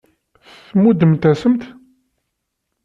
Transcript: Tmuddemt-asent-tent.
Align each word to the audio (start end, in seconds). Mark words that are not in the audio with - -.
Tmuddemt-asent-tent. 0.67 1.63